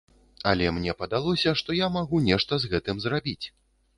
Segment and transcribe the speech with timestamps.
[0.51, 3.45] Але мне падалося, што я магу нешта з гэтым зрабіць.